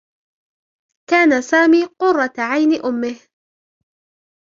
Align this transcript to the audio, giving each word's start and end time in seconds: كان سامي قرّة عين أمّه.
كان 1.09 1.41
سامي 1.41 1.85
قرّة 1.85 2.33
عين 2.39 2.85
أمّه. 2.85 3.19